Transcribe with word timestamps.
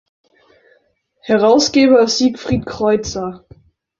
Herausgeber 1.19 2.01
ist 2.01 2.17
Siegfried 2.17 2.65
Kreuzer. 2.65 3.45